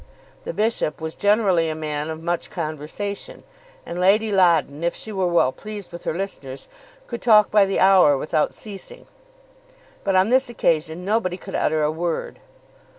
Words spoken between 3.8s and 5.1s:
and Lady Loddon, if